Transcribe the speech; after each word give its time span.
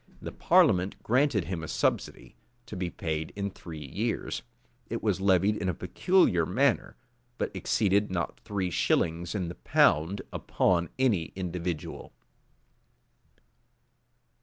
The 0.19 0.31
parliament 0.31 0.95
granted 1.03 1.43
him 1.45 1.61
a 1.61 1.67
subsidy, 1.67 2.35
to 2.65 2.75
be 2.75 2.89
paid 2.89 3.31
in 3.35 3.51
three 3.51 3.85
years; 3.85 4.41
it 4.89 5.03
was 5.03 5.21
levied 5.21 5.55
in 5.55 5.69
a 5.69 5.75
peculiar 5.75 6.43
manner; 6.43 6.95
but 7.37 7.55
exceeded 7.55 8.09
not 8.09 8.39
three 8.39 8.71
shillings 8.71 9.35
in 9.35 9.47
the 9.47 9.53
pound 9.53 10.23
upon 10.33 10.89
any 10.97 11.25
individual. 11.35 12.13